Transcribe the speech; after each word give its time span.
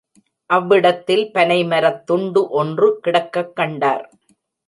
அவ்விடத்தில் 0.49 1.23
பனைமரத்துண்டு 1.33 2.41
ஒன்று 2.53 2.99
கிடக்கக்கண்டார். 3.03 4.05